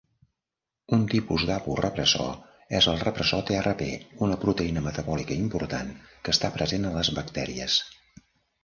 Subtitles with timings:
[0.95, 3.85] Un tipus d'aporepressor és el repressor trp,
[4.29, 7.81] una proteïna metabòlica important que està present a les bactèries.